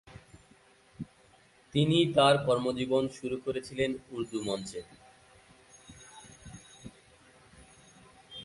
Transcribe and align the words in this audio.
তিনি 1.73 1.97
তার 2.15 2.35
কর্মজীবন 2.45 3.03
শুরু 3.09 3.37
করেছিলেন 3.45 3.91
উর্দু 4.11 4.39
মঞ্চে। 4.43 4.81